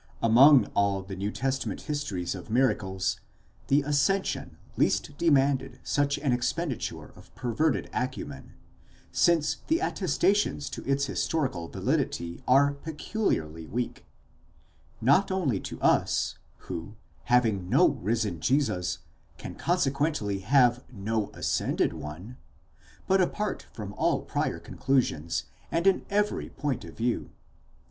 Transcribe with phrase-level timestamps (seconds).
[0.19, 3.19] Among all the New Testament histories of miracles,
[3.67, 8.53] the ascension least demanded such an expenditure of perverted acumen,
[9.11, 16.35] since the attestations to its historical validity are peculiarly weak,—not only to us
[16.67, 16.95] who,
[17.25, 18.97] having no risen Jesus,
[19.37, 22.37] can consequently have no ascended one,
[23.07, 27.29] but apart from all prior conclusions and in every point of view.